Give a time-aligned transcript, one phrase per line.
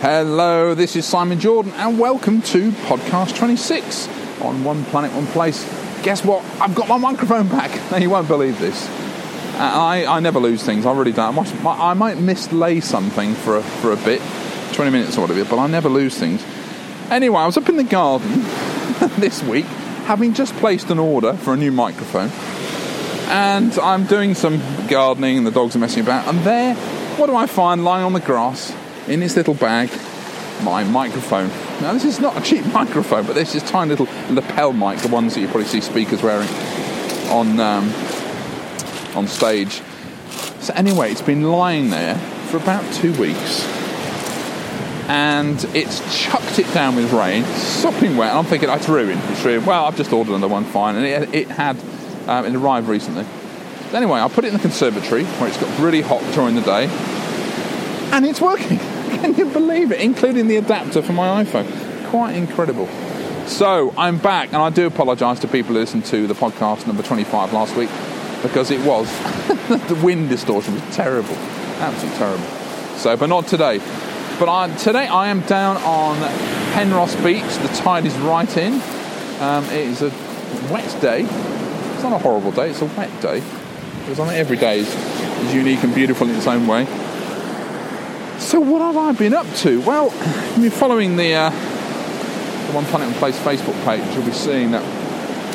[0.00, 4.06] Hello, this is Simon Jordan, and welcome to podcast 26
[4.40, 5.64] on One Planet, One Place.
[6.04, 6.44] Guess what?
[6.60, 7.72] I've got my microphone back.
[7.90, 8.86] Now, you won't believe this.
[9.56, 11.36] Uh, I, I never lose things, I really don't.
[11.36, 14.22] I might, I might mislay something for a, for a bit,
[14.74, 16.44] 20 minutes or whatever, but I never lose things.
[17.10, 18.42] Anyway, I was up in the garden
[19.18, 19.66] this week,
[20.06, 22.30] having just placed an order for a new microphone,
[23.30, 26.76] and I'm doing some gardening, and the dogs are messing about, and there,
[27.16, 28.72] what do I find lying on the grass?
[29.08, 29.90] In this little bag
[30.62, 31.48] my microphone.
[31.80, 35.08] Now, this is not a cheap microphone, but this is tiny little lapel mic, the
[35.08, 36.48] ones that you probably see speakers wearing
[37.28, 37.92] on um,
[39.14, 39.82] on stage.
[40.60, 42.16] So anyway, it's been lying there
[42.50, 43.64] for about two weeks,
[45.08, 48.30] and it's chucked it down with rain, sopping wet.
[48.30, 49.20] And I'm thinking, it's ruined.
[49.30, 49.66] It's ruined.
[49.66, 51.76] Well, I've just ordered another one, fine, and it, it had
[52.28, 53.24] um, it arrived recently.
[53.92, 56.86] Anyway, I put it in the conservatory where it's got really hot during the day,
[58.12, 58.78] and it's working.
[59.10, 60.00] Can you believe it?
[60.00, 62.08] Including the adapter for my iPhone.
[62.10, 62.88] Quite incredible.
[63.46, 67.02] So I'm back, and I do apologise to people who listened to the podcast number
[67.02, 67.88] 25 last week
[68.42, 69.08] because it was
[69.88, 71.34] the wind distortion was terrible,
[71.80, 72.44] absolutely terrible.
[72.98, 73.78] So, but not today.
[74.38, 76.16] But I, today I am down on
[76.74, 77.56] Penrhos Beach.
[77.66, 78.74] The tide is right in.
[79.40, 80.10] Um, it is a
[80.70, 81.22] wet day.
[81.22, 82.70] It's not a horrible day.
[82.70, 83.40] It's a wet day.
[84.00, 86.86] Because think every day is unique and beautiful in its own way.
[88.38, 89.80] So what have I been up to?
[89.80, 94.32] Well, I mean, following the, uh, the One Planet One Place Facebook page, you'll be
[94.32, 94.82] seeing that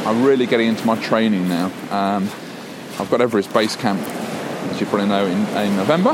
[0.06, 1.68] I'm really getting into my training now.
[1.90, 2.30] Um,
[3.00, 6.14] I've got Everest Base Camp, as you probably know, in, in November.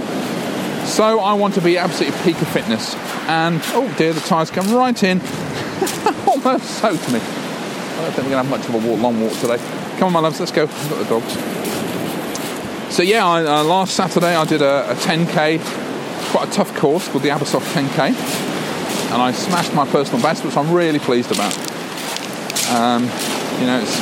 [0.86, 2.95] So I want to be absolutely peak of fitness.
[3.28, 5.20] And oh dear, the tyres come right in,
[6.28, 7.20] almost soaked me.
[7.20, 9.58] I don't think we're going to have much of a walk, long walk today.
[9.97, 10.64] Come on, my loves, let's go.
[10.64, 12.94] I've got the dogs.
[12.95, 15.88] So yeah, I, uh, last Saturday I did a, a 10k
[16.31, 18.14] quite a tough course called the Abersoch 10K,
[19.12, 21.58] and I smashed my personal best, which I'm really pleased about.
[22.72, 23.03] Um,
[23.59, 24.00] you know, it's,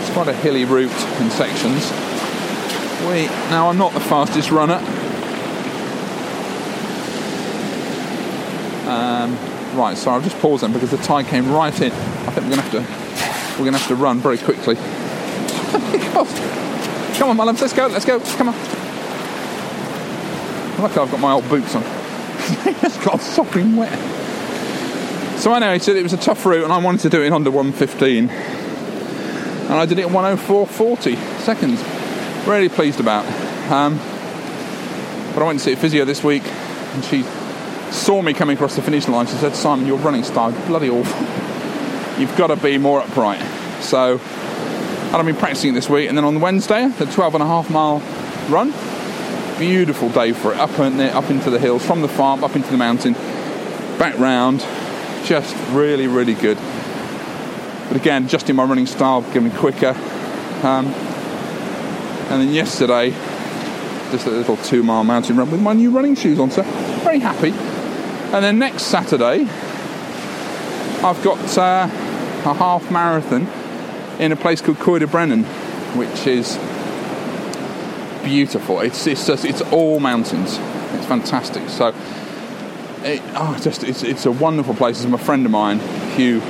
[0.00, 0.90] it's quite a hilly route
[1.20, 1.90] in sections.
[3.06, 4.82] We now I'm not the fastest runner.
[8.88, 9.36] Um,
[9.78, 11.92] right, so I'll just pause them because the tide came right in.
[11.92, 14.74] I think we're gonna have to we're gonna have to run very quickly.
[17.18, 18.77] Come on, my let's go, let's go, come on.
[20.78, 21.82] Luckily, I've got my old boots on.
[21.86, 23.98] it's got sopping wet.
[25.40, 27.32] So anyway, so it was a tough route, and I wanted to do it in
[27.32, 31.82] under 115, and I did it in 104.40 seconds.
[32.46, 33.26] Really pleased about.
[33.72, 33.98] Um,
[35.34, 37.24] but I went to see a physio this week, and she
[37.90, 39.26] saw me coming across the finish line.
[39.26, 42.20] She said, "Simon, your running style bloody awful.
[42.20, 43.42] You've got to be more upright."
[43.82, 47.46] So, and I've been practicing this week, and then on Wednesday, the 12 and a
[47.46, 48.00] half mile
[48.48, 48.72] run
[49.58, 50.58] beautiful day for it.
[50.58, 53.14] Up and up into the hills, from the farm up into the mountain,
[53.98, 54.60] back round.
[55.24, 56.56] Just really, really good.
[57.88, 59.94] But again, adjusting my running style, getting quicker.
[60.62, 60.86] Um,
[62.30, 63.10] and then yesterday,
[64.10, 66.62] just a little two mile mountain run with my new running shoes on, so
[67.02, 67.50] very happy.
[67.50, 69.48] And then next Saturday,
[71.02, 71.88] I've got uh,
[72.44, 73.46] a half marathon
[74.20, 75.44] in a place called Coed y Brenin,
[75.96, 76.58] which is
[78.24, 78.80] beautiful.
[78.80, 80.58] It's it's just it's all mountains.
[80.94, 81.68] It's fantastic.
[81.68, 81.94] So
[83.02, 85.02] it, oh, just it's it's a wonderful place.
[85.02, 85.80] It's a friend of mine,
[86.16, 86.40] Hugh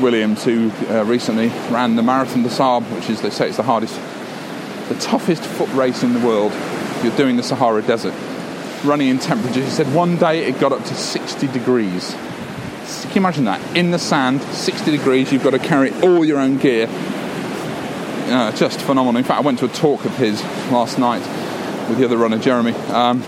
[0.00, 3.62] Williams, who uh, recently ran the Marathon des Sables, which is they say it's the
[3.62, 3.94] hardest,
[4.88, 6.52] the toughest foot race in the world.
[7.02, 8.14] You're doing the Sahara Desert,
[8.84, 9.64] running in temperatures.
[9.64, 12.14] He said one day it got up to 60 degrees.
[13.02, 13.76] Can you imagine that?
[13.76, 16.88] In the sand, 60 degrees, you've got to carry all your own gear
[18.30, 19.18] uh, just phenomenal.
[19.18, 21.20] In fact, I went to a talk of his last night
[21.88, 22.72] with the other runner, Jeremy.
[22.72, 23.22] Um,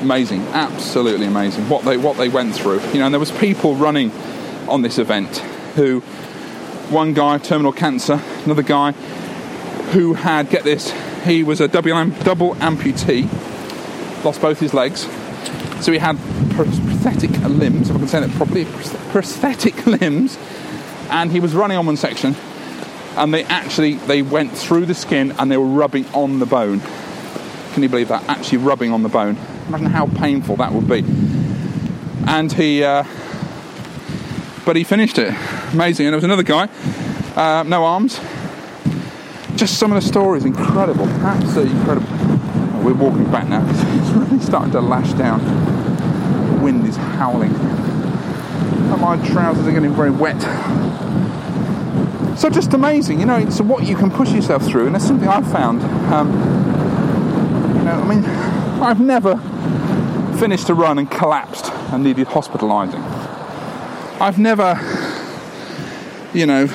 [0.00, 1.68] amazing, absolutely amazing.
[1.68, 2.80] What they what they went through.
[2.88, 4.10] You know, and there was people running
[4.68, 5.38] on this event
[5.76, 6.00] who,
[6.90, 8.92] one guy terminal cancer, another guy
[9.92, 10.92] who had get this,
[11.24, 11.90] he was a double
[12.24, 13.24] double amputee,
[14.24, 15.02] lost both his legs,
[15.80, 16.18] so he had
[16.50, 18.64] prosthetic limbs, if I can say that properly,
[19.10, 20.36] prosthetic limbs,
[21.10, 22.34] and he was running on one section
[23.18, 26.80] and they actually they went through the skin and they were rubbing on the bone.
[27.72, 28.22] Can you believe that?
[28.28, 29.36] Actually rubbing on the bone.
[29.68, 31.04] Imagine how painful that would be.
[32.26, 33.04] And he, uh,
[34.64, 35.34] but he finished it.
[35.72, 36.06] Amazing.
[36.06, 36.68] And there was another guy,
[37.36, 38.20] uh, no arms.
[39.56, 42.06] Just some of the stories, incredible, absolutely incredible.
[42.10, 43.64] Oh, we're walking back now.
[43.98, 45.44] It's really starting to lash down.
[46.54, 47.54] The wind is howling.
[47.54, 50.36] And my trousers are getting very wet.
[52.38, 55.26] So just amazing, you know, it's what you can push yourself through, and that's something
[55.26, 55.82] I've found.
[56.12, 56.28] Um,
[57.76, 58.24] you know, I mean,
[58.80, 59.36] I've never
[60.38, 63.02] finished a run and collapsed and needed hospitalising.
[64.20, 64.78] I've never,
[66.32, 66.68] you know,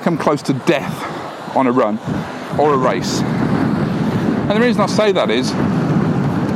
[0.00, 1.98] come close to death on a run
[2.58, 3.20] or a race.
[3.20, 5.52] And the reason I say that is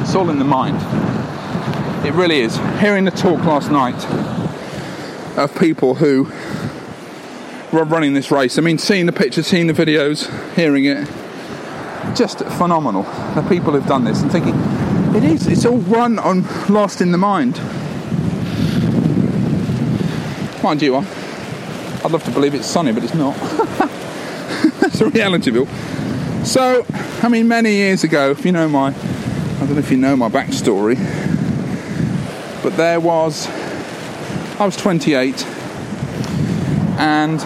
[0.01, 0.79] it's all in the mind.
[2.07, 2.57] It really is.
[2.81, 4.03] Hearing the talk last night
[5.37, 6.33] of people who
[7.73, 11.09] running this race, I mean, seeing the pictures, seeing the videos, hearing it,
[12.15, 13.05] just phenomenal.
[13.35, 14.55] The people who've done this and thinking,
[15.15, 17.57] it is, it's all run on lost in the mind.
[20.63, 23.35] Mind you, I'd love to believe it's sunny, but it's not.
[24.81, 25.67] That's the reality, Bill.
[26.45, 26.85] So,
[27.23, 30.17] I mean, many years ago, if you know my, I don't know if you know
[30.17, 30.97] my backstory,
[32.63, 33.49] but there was,
[34.61, 35.47] I was 28,
[36.99, 37.41] and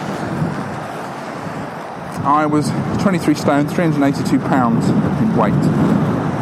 [2.27, 2.69] I was
[3.01, 5.53] 23 stone, 382 pounds in weight,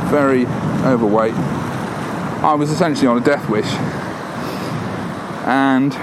[0.10, 0.48] very
[0.84, 1.36] overweight.
[1.36, 3.72] I was essentially on a death wish,
[5.46, 5.94] and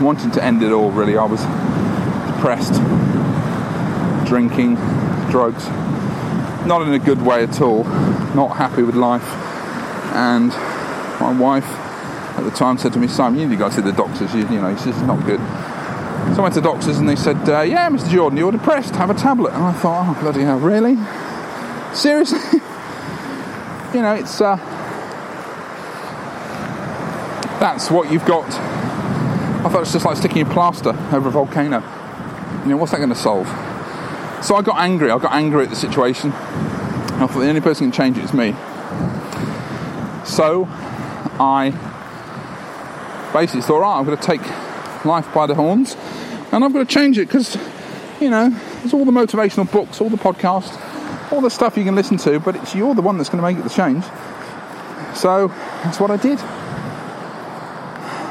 [0.00, 0.92] wanted to end it all.
[0.92, 1.40] Really, I was
[2.36, 2.74] depressed,
[4.28, 4.76] drinking,
[5.28, 5.66] drugs,
[6.68, 7.82] not in a good way at all.
[8.36, 9.28] Not happy with life,
[10.14, 10.50] and
[11.20, 11.66] my wife
[12.38, 14.32] at the time said to me, "Simon, you need to go see the doctors.
[14.36, 15.40] You, you know, this is not good."
[16.36, 18.10] So I went to the doctors and they said, uh, "Yeah, Mr.
[18.10, 18.94] Jordan, you're depressed.
[18.96, 20.98] Have a tablet." And I thought, "Oh bloody hell, really?
[21.94, 22.38] Seriously?"
[23.94, 24.56] you know, it's uh,
[27.58, 28.44] that's what you've got
[29.64, 31.80] I thought it's just like sticking a plaster over a volcano.
[32.64, 33.48] You know, what's that going to solve?
[34.44, 35.10] So I got angry.
[35.10, 36.30] I got angry at the situation.
[36.32, 38.52] I thought the only person who can change it is me.
[40.24, 40.68] So
[41.40, 41.70] I
[43.32, 44.42] basically thought, right, I'm going to take
[45.06, 45.96] life by the horns
[46.56, 47.54] and I've got to change it because,
[48.18, 51.94] you know, there's all the motivational books, all the podcasts, all the stuff you can
[51.94, 54.02] listen to, but it's you're the one that's going to make it the change.
[55.14, 55.48] So
[55.84, 56.38] that's what I did.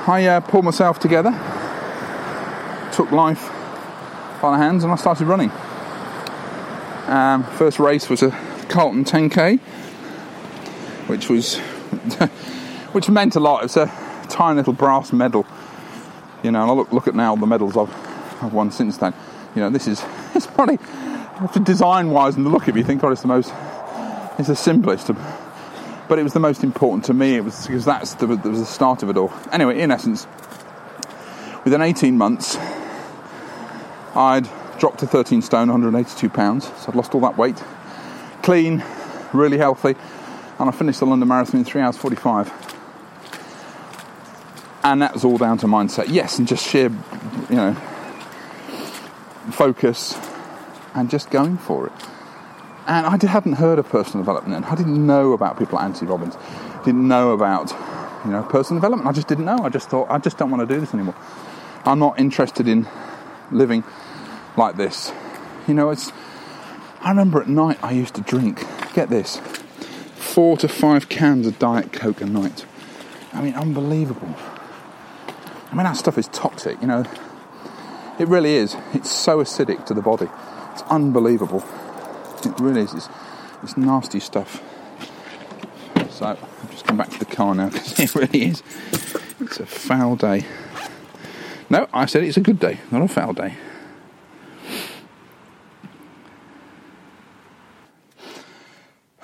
[0.08, 1.30] I uh, pulled myself together,
[2.92, 3.48] took life
[4.42, 5.52] by the hands, and I started running.
[7.06, 8.32] Um, first race was a
[8.70, 9.60] Carlton 10k,
[11.08, 11.60] which was
[12.92, 13.60] which meant a lot.
[13.60, 15.46] It was a tiny little brass medal,
[16.42, 16.64] you know.
[16.64, 18.05] And I look look at now the medals I've
[18.42, 19.14] I've won since then.
[19.56, 20.04] You know, this is
[20.36, 20.80] it's probably
[21.64, 23.54] design wise and the look of it, you think, God, it's the most,
[24.38, 25.12] it's the simplest.
[26.08, 27.36] But it was the most important to me.
[27.36, 29.34] It was because that's the, that was the start of it all.
[29.52, 30.28] Anyway, in essence,
[31.64, 32.58] within 18 months,
[34.16, 34.48] I'd
[34.78, 36.66] dropped to 13 stone, 182 pounds.
[36.66, 37.62] So I'd lost all that weight,
[38.44, 38.84] clean,
[39.34, 39.96] really healthy,
[40.60, 42.52] and I finished the London Marathon in three hours 45.
[44.84, 46.06] And that was all down to mindset.
[46.10, 46.92] Yes, and just sheer,
[47.50, 47.76] you know,
[49.54, 50.18] focus
[50.94, 51.94] and just going for it.
[52.88, 56.10] And I hadn't heard of personal development and I didn't know about people like Anthony
[56.10, 56.36] Robbins.
[56.84, 57.72] Didn't know about,
[58.24, 59.10] you know, personal development.
[59.10, 59.58] I just didn't know.
[59.64, 61.16] I just thought, I just don't want to do this anymore.
[61.84, 62.88] I'm not interested in
[63.52, 63.84] living
[64.58, 65.12] like this.
[65.68, 66.12] You know, it's.
[67.02, 69.38] I remember at night I used to drink, get this,
[70.16, 72.66] four to five cans of Diet Coke a night.
[73.34, 74.34] I mean, unbelievable.
[75.72, 77.04] I mean, that stuff is toxic, you know.
[78.18, 78.76] It really is.
[78.94, 80.30] It's so acidic to the body.
[80.72, 81.64] It's unbelievable.
[82.46, 82.94] It really is.
[82.94, 83.10] It's,
[83.64, 84.64] it's nasty stuff.
[86.10, 88.64] So I've just come back to the car now because it really is.
[89.40, 90.46] It's a foul day.
[91.70, 93.56] No, I said it's a good day, not a foul day.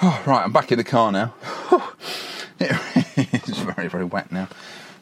[0.04, 1.36] Oh, right, I'm back in the car now.
[2.60, 4.48] it's very, very wet now,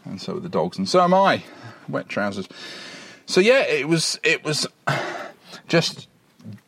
[0.03, 1.43] and so are the dogs, and so am I.
[1.88, 2.50] Wet trousers.
[3.29, 4.65] So yeah, it was it was
[5.67, 6.07] just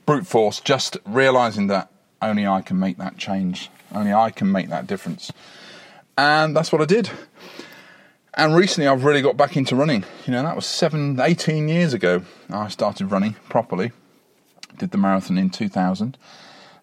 [0.06, 1.92] brute force, just realizing that
[2.22, 5.32] only I can make that change, only I can make that difference.
[6.20, 7.10] And that's what I did.
[8.36, 10.06] And recently I've really got back into running.
[10.28, 13.92] You know, that was seven, 18 years ago I started running properly.
[14.78, 16.16] Did the marathon in 2000.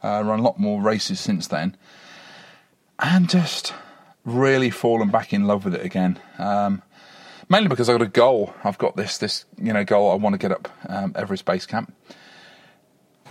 [0.02, 1.76] Uh, run a lot more races since then.
[2.98, 3.72] And just
[4.24, 6.18] really fallen back in love with it again.
[6.36, 6.82] Um,
[7.48, 8.54] mainly because I've got a goal.
[8.64, 10.10] I've got this, this, you know, goal.
[10.10, 11.94] I want to get up um, Everest Base Camp.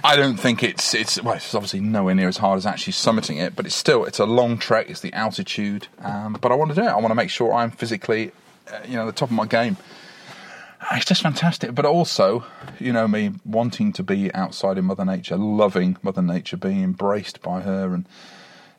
[0.04, 3.42] I don't think it's it's well, it's obviously nowhere near as hard as actually summiting
[3.44, 4.90] it, but it's still it's a long trek.
[4.90, 6.90] It's the altitude, um, but I want to do it.
[6.90, 8.32] I want to make sure I'm physically,
[8.72, 9.78] uh, you know, the top of my game.
[10.92, 12.46] It's just fantastic, but also,
[12.80, 17.42] you know, me wanting to be outside in Mother Nature, loving Mother Nature, being embraced
[17.42, 18.08] by her, and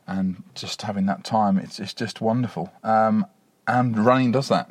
[0.07, 1.57] and just having that time.
[1.57, 2.71] It's it's just wonderful.
[2.83, 3.25] Um,
[3.67, 4.69] and running does that,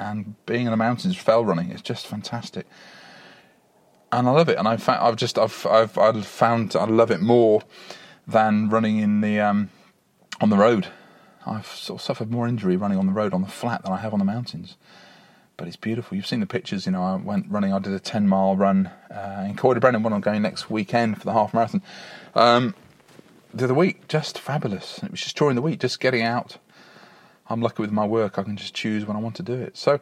[0.00, 2.66] and being in the mountains, fell running, it's just fantastic
[4.12, 4.58] and I love it.
[4.58, 7.62] And I've I've just I've I've I've found I love it more
[8.26, 9.70] than running in the um,
[10.40, 10.88] on the road.
[11.46, 13.98] I've sort of suffered more injury running on the road on the flat than I
[13.98, 14.76] have on the mountains.
[15.56, 16.16] But it's beautiful.
[16.16, 16.86] You've seen the pictures.
[16.86, 17.72] You know, I went running.
[17.72, 21.24] I did a ten mile run uh, in Brenin when I'm going next weekend for
[21.24, 21.82] the half marathon.
[22.34, 22.74] Um,
[23.52, 25.02] the other week, just fabulous.
[25.02, 26.58] It was just during the week, just getting out.
[27.50, 28.38] I'm lucky with my work.
[28.38, 29.76] I can just choose when I want to do it.
[29.76, 30.00] So,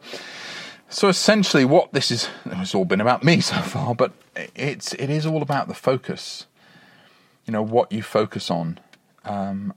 [0.87, 4.13] so essentially, what this is, it's all been about me so far, but
[4.55, 6.45] it's it is all about the focus.
[7.45, 8.79] You know what you focus on,
[9.25, 9.73] um,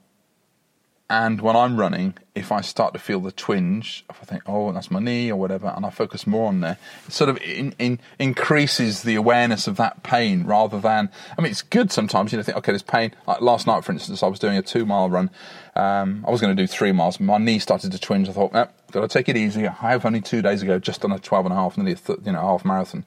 [1.11, 4.73] and when I'm running, if I start to feel the twinge, if I think, oh,
[4.73, 7.75] that's my knee or whatever, and I focus more on there, it sort of in,
[7.79, 12.39] in, increases the awareness of that pain rather than, I mean, it's good sometimes, you
[12.39, 13.13] know, think, okay, there's pain.
[13.27, 15.31] Like last night, for instance, I was doing a two mile run.
[15.77, 17.21] Um, I was going to do three miles.
[17.21, 18.29] My knee started to twinge.
[18.29, 19.69] I thought, nope, got to take it easy.
[19.69, 21.97] I have only two days ago just done a 12 and a half, nearly a
[21.97, 23.05] th- you know, half marathon.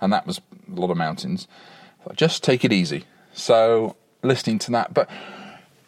[0.00, 1.46] And that was a lot of mountains.
[2.16, 3.04] Just take it easy.
[3.32, 5.08] So listening to that, but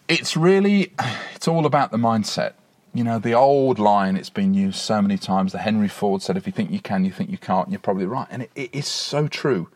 [0.08, 0.92] it's really
[1.34, 2.52] it's all about the mindset.
[2.94, 6.36] You know the old line it's been used so many times the henry ford said
[6.36, 8.26] if you think you can you think you can't and you're probably right.
[8.30, 9.68] And it, it is so true.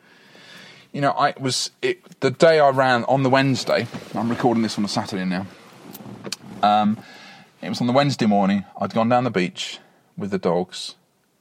[0.93, 4.79] You know i was it, the day i ran on the wednesday i'm recording this
[4.79, 5.47] on a saturday now
[6.63, 6.99] um,
[7.61, 9.79] it was on the wednesday morning i'd gone down the beach
[10.17, 10.95] with the dogs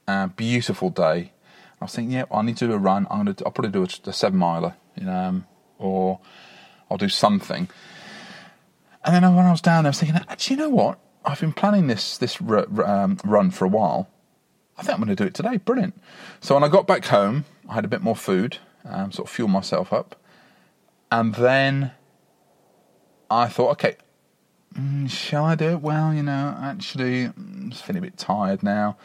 [0.08, 1.32] uh, beautiful day.
[1.80, 3.82] I was thinking yeah i need to do a run i'm gonna i'll probably do
[3.82, 5.46] a, a seven miler you know um,
[5.78, 6.20] or
[6.90, 7.70] i'll do something
[9.06, 10.98] and then when I was down there, I was thinking, actually, you know what?
[11.24, 14.08] I've been planning this this um, run for a while.
[14.76, 15.56] I think I'm going to do it today.
[15.56, 15.94] Brilliant.
[16.40, 19.34] So when I got back home, I had a bit more food, um, sort of
[19.34, 20.16] fuel myself up,
[21.10, 21.92] and then
[23.30, 23.96] I thought, okay,
[24.78, 25.80] mm, shall I do it?
[25.80, 28.96] Well, you know, actually, I'm feeling a bit tired now.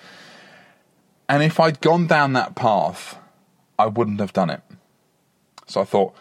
[1.29, 3.17] And if I'd gone down that path,
[3.79, 4.61] I wouldn't have done it.
[5.65, 6.13] So I thought,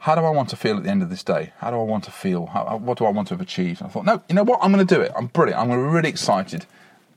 [0.00, 1.52] how do I want to feel at the end of this day?
[1.58, 2.46] How do I want to feel?
[2.46, 3.82] How, what do I want to have achieved?
[3.82, 4.58] And I thought, no, you know what?
[4.62, 5.12] I'm going to do it.
[5.14, 5.60] I'm brilliant.
[5.60, 6.64] I'm going to really excited.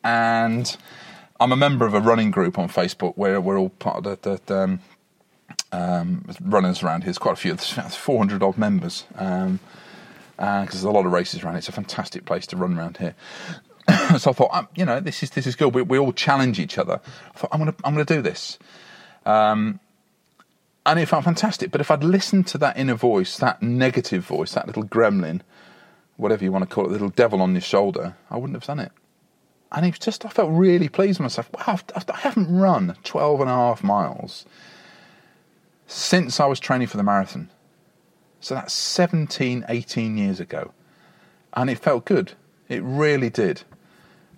[0.03, 0.75] And
[1.39, 4.41] I'm a member of a running group on Facebook where we're all part of the,
[4.45, 4.79] the um,
[5.71, 7.05] um, runners around here.
[7.05, 9.05] There's quite a few, there's 400 odd members.
[9.15, 9.61] Um,
[10.35, 11.55] because uh, there's a lot of races around.
[11.55, 13.15] It's a fantastic place to run around here.
[14.17, 15.73] so I thought, um, you know, this is this is good.
[15.73, 16.99] We, we all challenge each other.
[17.35, 18.57] I thought, I'm gonna I'm gonna do this.
[19.25, 19.79] Um,
[20.85, 21.71] and it felt fantastic.
[21.71, 25.41] But if I'd listened to that inner voice, that negative voice, that little gremlin,
[26.17, 28.79] whatever you want to call it, little devil on your shoulder, I wouldn't have done
[28.79, 28.91] it.
[29.71, 31.49] And it was just, I felt really pleased with myself.
[31.53, 34.45] Wow, I haven't run 12 and a half miles
[35.87, 37.49] since I was training for the marathon.
[38.39, 40.73] So that's 17, 18 years ago.
[41.53, 42.33] And it felt good.
[42.67, 43.63] It really did.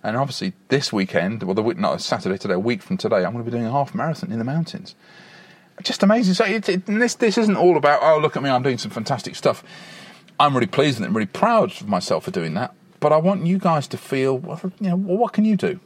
[0.02, 3.44] And obviously, this weekend, well, the not Saturday today, a week from today, I'm going
[3.44, 4.94] to be doing a half marathon in the mountains
[5.82, 6.34] just amazing.
[6.34, 8.90] So it, it, this this isn't all about oh look at me, I'm doing some
[8.90, 9.62] fantastic stuff.
[10.38, 12.74] I'm really pleased and really proud of myself for doing that.
[13.00, 15.80] But I want you guys to feel, well, you know, well, what can you do?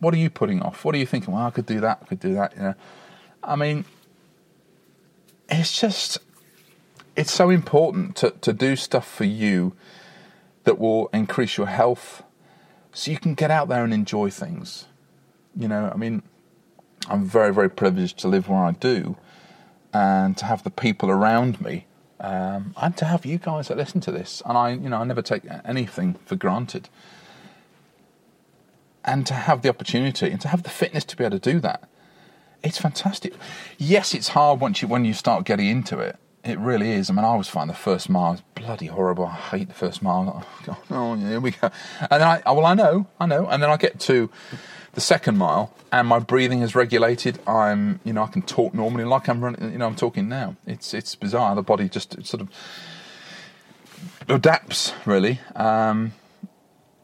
[0.00, 0.84] What are you putting off?
[0.84, 1.34] What are you thinking?
[1.34, 1.98] Well, I could do that.
[2.02, 2.54] I could do that.
[2.56, 2.74] You know,
[3.42, 3.84] I mean,
[5.48, 6.18] it's just
[7.16, 9.74] it's so important to to do stuff for you
[10.64, 12.22] that will increase your health,
[12.92, 14.86] so you can get out there and enjoy things.
[15.56, 16.22] You know, I mean,
[17.08, 19.16] I'm very very privileged to live where I do
[19.98, 21.86] and to have the people around me,
[22.20, 24.42] um, and to have you guys that listen to this.
[24.46, 26.88] And I, you know, I never take anything for granted.
[29.04, 31.58] And to have the opportunity and to have the fitness to be able to do
[31.60, 31.88] that,
[32.62, 33.32] it's fantastic.
[33.78, 36.16] Yes, it's hard once you when you start getting into it.
[36.44, 37.10] It really is.
[37.10, 39.26] I mean, I always find the first mile bloody horrible.
[39.26, 40.44] I hate the first mile.
[40.44, 41.70] Oh, God, oh here we go.
[42.10, 43.46] And then I, well, I know, I know.
[43.46, 44.30] And then I get to
[44.92, 47.38] the second mile, and my breathing is regulated.
[47.46, 49.72] I'm, you know, I can talk normally, like I'm running.
[49.72, 50.56] You know, I'm talking now.
[50.66, 51.54] It's it's bizarre.
[51.54, 52.48] The body just sort of
[54.28, 56.12] adapts, really, um,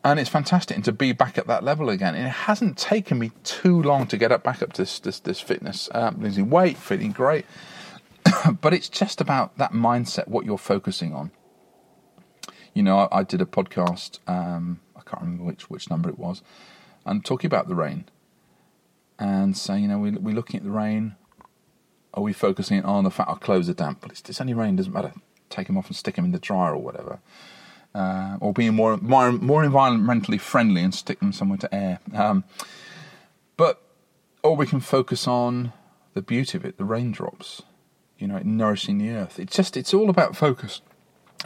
[0.03, 0.76] and it's fantastic.
[0.76, 4.07] And to be back at that level again, and it hasn't taken me too long
[4.09, 7.45] to get up back up to this this, this fitness, um, losing weight, feeling great.
[8.61, 11.31] but it's just about that mindset, what you're focusing on.
[12.73, 14.19] You know, I, I did a podcast.
[14.26, 16.43] Um, I can't remember which which number it was
[17.04, 18.04] and talking about the rain
[19.18, 21.16] and saying, you know, we, we're looking at the rain.
[22.12, 24.00] Are we focusing on the fact our clothes are damp?
[24.00, 25.12] But it's, it's only rain, doesn't matter.
[25.50, 27.18] Take them off and stick them in the dryer or whatever.
[27.94, 32.00] Uh, or being more, more more environmentally friendly and stick them somewhere to air.
[32.12, 32.42] Um,
[33.56, 33.82] but
[34.42, 35.73] or we can focus on
[36.14, 37.62] the beauty of it, the raindrops,
[38.18, 39.38] you know, nourishing the earth.
[39.38, 40.80] It's just it's all about focus.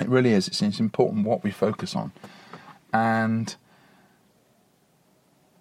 [0.01, 0.49] It really is.
[0.49, 2.13] It's, it's important what we focus on,
[2.95, 3.55] and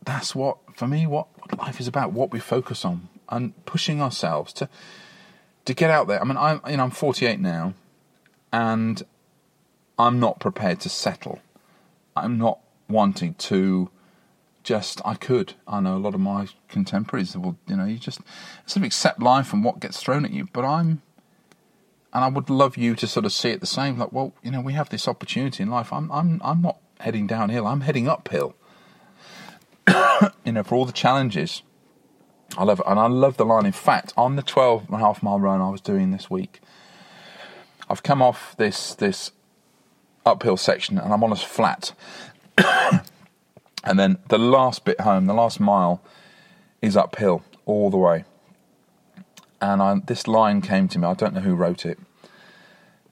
[0.08, 1.28] that's what for me what,
[1.60, 4.70] life is about what we focus on and pushing ourselves to
[5.66, 7.74] to get out there i mean i'm you know i'm 48 now
[8.52, 9.04] and
[10.00, 11.40] i'm not prepared to settle
[12.16, 12.60] i'm not
[12.90, 13.90] wanting to
[14.68, 15.54] just I could.
[15.66, 18.20] I know a lot of my contemporaries will, you know, you just
[18.66, 20.50] sort of accept life and what gets thrown at you.
[20.52, 21.02] But I'm,
[22.14, 23.98] and I would love you to sort of see it the same.
[23.98, 25.94] Like, well, you know, we have this opportunity in life.
[25.94, 27.66] I'm, I'm, I'm not heading downhill.
[27.66, 28.57] I'm heading uphill.
[30.46, 31.64] you know, for all the challenges.
[32.58, 33.66] I love it, and I love the line.
[33.66, 36.60] In fact, on the 12 and a half mile run I was doing this week,
[37.90, 39.32] I've come off this this
[40.26, 41.94] uphill section and I'm on a flat.
[43.84, 46.02] and then the last bit home, the last mile,
[46.82, 48.26] is uphill all the way.
[49.62, 51.08] And I, this line came to me.
[51.08, 51.98] I don't know who wrote it,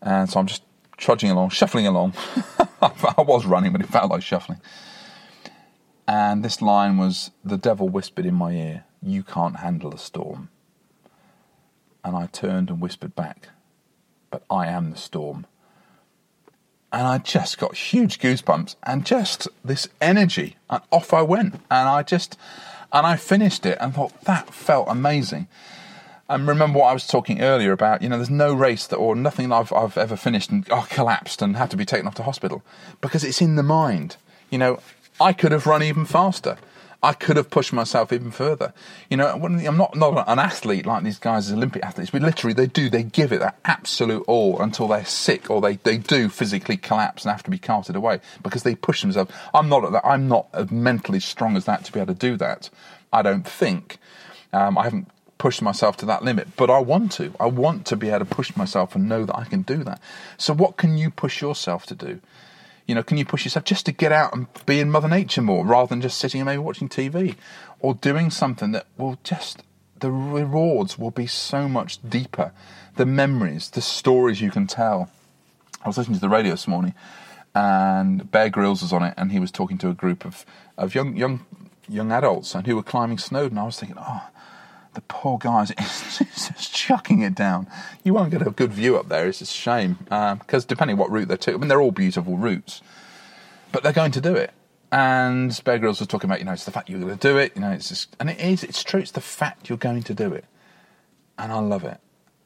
[0.02, 0.64] and so I'm just
[0.98, 2.14] trudging along, shuffling along.
[2.82, 4.62] I was running, but it felt like shuffling.
[6.08, 10.50] And this line was the devil whispered in my ear, You can't handle a storm.
[12.04, 13.50] And I turned and whispered back,
[14.30, 15.48] But I am the storm
[16.96, 21.90] and I just got huge goosebumps and just this energy, and off I went, and
[21.90, 22.38] I just
[22.94, 25.50] and I finished it and thought that felt amazing.
[26.30, 29.14] And remember what I was talking earlier about, you know, there's no race that or
[29.14, 32.24] nothing I've I've ever finished and oh, collapsed and had to be taken off to
[32.24, 32.64] hospital
[33.02, 34.16] because it's in the mind.
[34.50, 34.80] You know,
[35.20, 36.58] I could have run even faster.
[37.06, 38.74] I could have pushed myself even further.
[39.12, 42.66] You know, I'm not not an athlete like these guys, Olympic athletes, but literally they
[42.66, 42.90] do.
[42.90, 47.24] They give it their absolute all until they're sick or they, they do physically collapse
[47.24, 49.32] and have to be carted away because they push themselves.
[49.54, 50.06] I'm not that.
[50.06, 52.72] I'm not mentally strong as that to be able to do that.
[53.14, 54.00] I don't think.
[54.52, 55.08] Um, I haven't
[55.38, 57.34] pushed myself to that limit, but I want to.
[57.40, 60.02] I want to be able to push myself and know that I can do that.
[60.38, 62.20] So, what can you push yourself to do?
[62.86, 65.42] You know, can you push yourself just to get out and be in Mother Nature
[65.42, 67.36] more rather than just sitting and maybe watching TV
[67.80, 69.64] or doing something that will just,
[70.00, 72.52] the rewards will be so much deeper.
[72.96, 75.10] The memories, the stories you can tell.
[75.84, 76.94] I was listening to the radio this morning
[77.56, 80.46] and Bear Grylls was on it and he was talking to a group of,
[80.78, 81.46] of young, young,
[81.88, 83.58] young adults and who were climbing Snowdon.
[83.58, 84.28] I was thinking, oh,
[84.96, 87.68] the poor guys just chucking it down.
[88.04, 89.28] You won't get a good view up there.
[89.28, 92.38] It's a shame because um, depending what route they took, I mean they're all beautiful
[92.38, 92.82] routes,
[93.72, 94.52] but they're going to do it.
[94.92, 97.38] And Bear Grylls was talking about, you know, it's the fact you're going to do
[97.38, 97.52] it.
[97.56, 98.64] You know, it's just, and it is.
[98.64, 99.02] It's true.
[99.02, 100.46] It's the fact you're going to do it,
[101.38, 102.00] and I love it,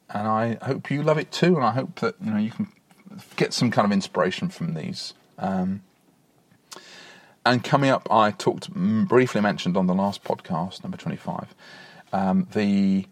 [0.10, 1.56] and I hope you love it too.
[1.56, 2.72] And I hope that you know you can
[3.36, 5.14] get some kind of inspiration from these.
[5.38, 5.84] Um,
[7.46, 11.54] and coming up, I talked briefly mentioned on the last podcast, number twenty-five
[12.12, 13.06] um, the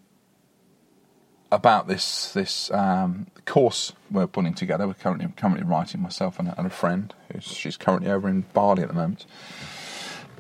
[1.52, 4.88] about this this um, course we're putting together.
[4.88, 7.14] We're currently currently writing myself and a, and a friend.
[7.32, 9.26] Who's, she's currently over in Bali at the moment,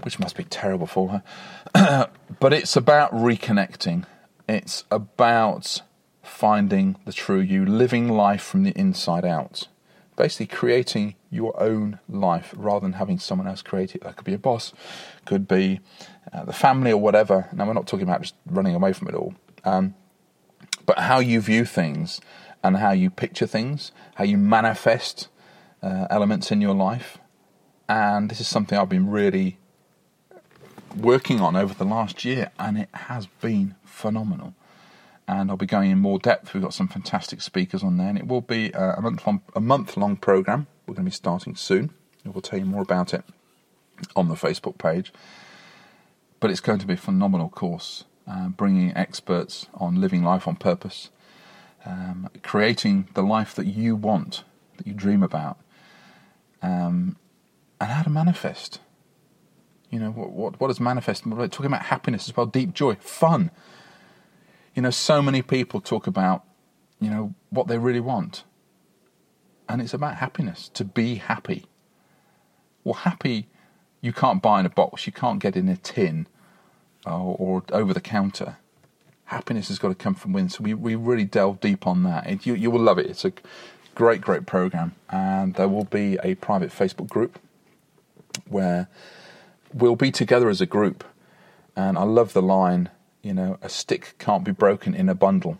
[0.03, 1.21] which must be terrible for
[1.73, 2.09] her.
[2.39, 4.05] but it's about reconnecting.
[4.47, 5.81] It's about
[6.21, 9.67] finding the true you, living life from the inside out.
[10.15, 14.03] Basically, creating your own life rather than having someone else create it.
[14.03, 14.73] That could be a boss,
[15.25, 15.79] could be
[16.33, 17.47] uh, the family or whatever.
[17.53, 19.95] Now, we're not talking about just running away from it all, um,
[20.85, 22.21] but how you view things
[22.63, 25.29] and how you picture things, how you manifest
[25.81, 27.17] uh, elements in your life.
[27.87, 29.57] And this is something I've been really
[30.95, 34.53] working on over the last year, and it has been phenomenal.
[35.27, 36.53] And I'll be going in more depth.
[36.53, 39.61] We've got some fantastic speakers on there, and it will be a month long, a
[39.61, 40.67] month long program.
[40.85, 41.91] We're going to be starting soon.
[42.25, 43.23] We'll tell you more about it
[44.15, 45.13] on the Facebook page.
[46.39, 50.55] But it's going to be a phenomenal course, uh, bringing experts on living life on
[50.55, 51.09] purpose,
[51.85, 54.43] um, creating the life that you want,
[54.77, 55.57] that you dream about,
[56.61, 57.17] um,
[57.81, 58.79] and how to manifest.
[59.89, 61.25] You know, what, what, what does manifest?
[61.25, 63.51] We're talking about happiness as well, deep joy, fun.
[64.75, 66.43] You know, so many people talk about,
[66.99, 68.43] you know, what they really want.
[69.69, 71.65] And it's about happiness, to be happy.
[72.83, 73.47] Well, happy
[74.01, 76.27] you can't buy in a box, you can't get in a tin
[77.05, 78.57] or, or over the counter.
[79.25, 80.49] Happiness has got to come from within.
[80.49, 82.27] So we, we really delve deep on that.
[82.27, 83.07] It, you, you will love it.
[83.07, 83.33] It's a
[83.95, 84.95] great, great program.
[85.09, 87.39] And there will be a private Facebook group
[88.47, 88.87] where
[89.73, 91.03] we'll be together as a group.
[91.75, 92.89] And I love the line,
[93.21, 95.57] you know, a stick can't be broken in a bundle.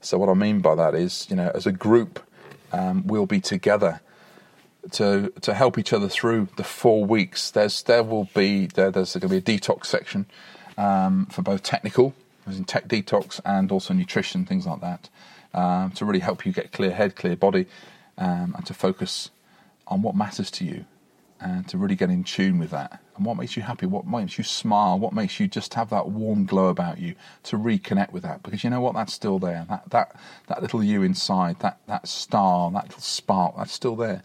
[0.00, 2.20] So what I mean by that is, you know, as a group,
[2.72, 4.00] um, we'll be together
[4.90, 7.50] to to help each other through the four weeks.
[7.50, 10.26] There's there will be there, there's going to be a detox section
[10.76, 12.14] um, for both technical,
[12.46, 15.08] as in tech detox, and also nutrition things like that,
[15.54, 17.66] um, to really help you get clear head, clear body,
[18.18, 19.30] um, and to focus
[19.86, 20.84] on what matters to you,
[21.40, 23.00] and to really get in tune with that.
[23.16, 26.08] And what makes you happy, what makes you smile, what makes you just have that
[26.08, 27.14] warm glow about you,
[27.44, 29.64] to reconnect with that, because you know what, that's still there.
[29.68, 30.16] That that
[30.48, 34.22] that little you inside, that that star, that little spark, that's still there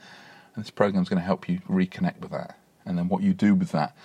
[0.57, 3.33] and this program is going to help you reconnect with that and then what you
[3.33, 3.95] do with that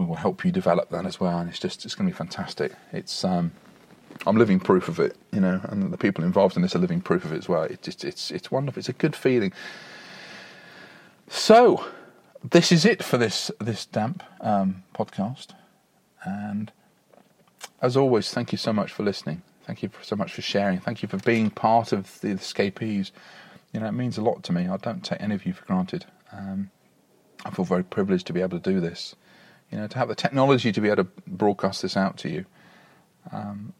[0.00, 1.38] we will help you develop that as well.
[1.38, 2.72] And it's just it's going to be fantastic.
[2.90, 3.52] It's um,
[4.26, 7.02] I'm living proof of it, you know, and the people involved in this are living
[7.02, 7.64] proof of it as well.
[7.64, 8.80] It's just it's it's wonderful.
[8.80, 9.52] It's a good feeling.
[11.28, 11.84] So,
[12.42, 15.48] this is it for this this damp um, podcast,
[16.24, 16.72] and
[17.82, 19.42] as always, thank you so much for listening.
[19.66, 20.80] Thank you so much for sharing.
[20.80, 23.12] Thank you for being part of the escapees.
[23.72, 24.68] You know, it means a lot to me.
[24.68, 26.06] I don't take any of you for granted.
[26.32, 26.70] Um,
[27.44, 29.14] I feel very privileged to be able to do this.
[29.70, 32.44] You know, to have the technology to be able to broadcast this out to you.
[33.32, 33.72] Um,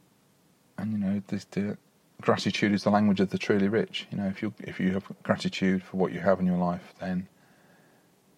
[0.79, 1.76] and you know, this, the
[2.20, 4.07] gratitude is the language of the truly rich.
[4.11, 6.94] You know, if you if you have gratitude for what you have in your life,
[7.00, 7.29] then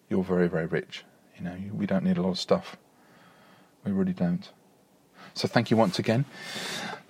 [0.09, 1.03] you're very very rich.
[1.37, 2.77] You know, we don't need a lot of stuff.
[3.85, 4.49] We really don't.
[5.33, 6.25] So thank you once again.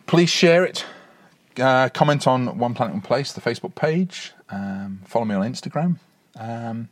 [0.05, 0.85] Please share it.
[1.59, 4.33] Uh, comment on One Planet One Place, the Facebook page.
[4.49, 5.99] Um, follow me on Instagram
[6.35, 6.89] um,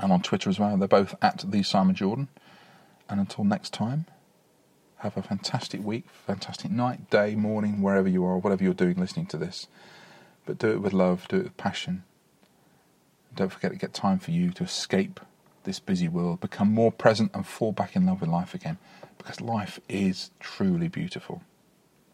[0.00, 0.76] and on Twitter as well.
[0.76, 2.28] They're both at the Simon Jordan.
[3.08, 4.06] And until next time,
[4.98, 9.26] have a fantastic week, fantastic night, day, morning, wherever you are, whatever you're doing listening
[9.26, 9.66] to this.
[10.46, 12.04] But do it with love, do it with passion.
[13.34, 15.20] Don't forget to get time for you to escape
[15.64, 18.78] this busy world, become more present, and fall back in love with life again.
[19.18, 21.42] Because life is truly beautiful.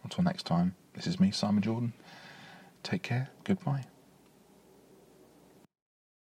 [0.03, 1.93] Until next time, this is me, Simon Jordan.
[2.83, 3.29] Take care.
[3.45, 3.85] Goodbye.